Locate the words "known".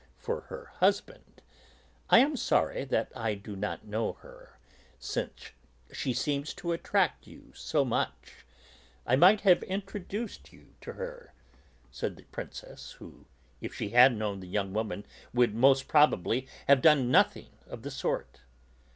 14.17-14.39